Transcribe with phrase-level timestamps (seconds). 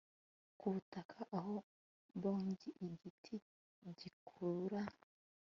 [0.59, 1.55] kubutaka aho
[2.21, 3.35] bong-igiti
[3.99, 4.81] gikura